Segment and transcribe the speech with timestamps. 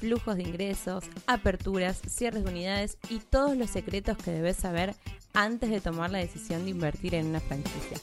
[0.00, 4.94] flujos de ingresos, aperturas, cierres de unidades y todos los secretos que debes saber
[5.34, 7.98] antes de tomar la decisión de invertir en una franquicia.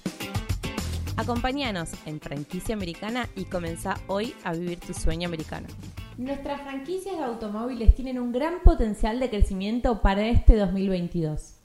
[1.18, 5.68] Acompáñanos en Franquicia Americana y comenzá hoy a vivir tu sueño americano.
[6.18, 11.57] Nuestras franquicias de automóviles tienen un gran potencial de crecimiento para este 2022.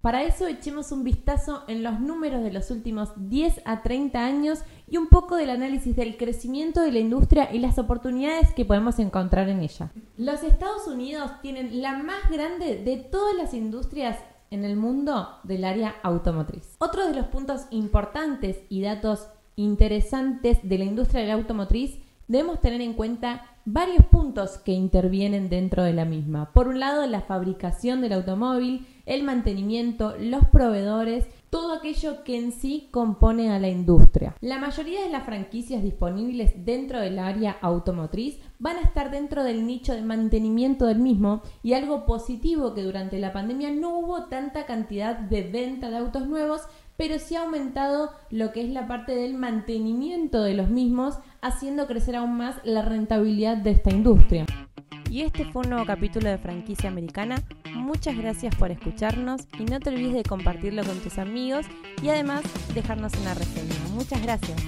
[0.00, 4.60] Para eso echemos un vistazo en los números de los últimos 10 a 30 años
[4.88, 8.98] y un poco del análisis del crecimiento de la industria y las oportunidades que podemos
[8.98, 9.92] encontrar en ella.
[10.16, 14.18] Los Estados Unidos tienen la más grande de todas las industrias
[14.50, 16.76] en el mundo del área automotriz.
[16.78, 22.60] Otro de los puntos importantes y datos interesantes de la industria de la automotriz debemos
[22.60, 26.52] tener en cuenta varios puntos que intervienen dentro de la misma.
[26.52, 32.52] Por un lado, la fabricación del automóvil, el mantenimiento, los proveedores, todo aquello que en
[32.52, 34.36] sí compone a la industria.
[34.40, 39.66] La mayoría de las franquicias disponibles dentro del área automotriz van a estar dentro del
[39.66, 44.64] nicho de mantenimiento del mismo y algo positivo que durante la pandemia no hubo tanta
[44.64, 46.62] cantidad de venta de autos nuevos,
[47.00, 51.86] pero sí ha aumentado lo que es la parte del mantenimiento de los mismos, haciendo
[51.86, 54.44] crecer aún más la rentabilidad de esta industria.
[55.08, 57.42] Y este fue un nuevo capítulo de Franquicia Americana.
[57.74, 61.64] Muchas gracias por escucharnos y no te olvides de compartirlo con tus amigos
[62.02, 62.42] y además
[62.74, 63.76] dejarnos una reseña.
[63.94, 64.60] Muchas gracias.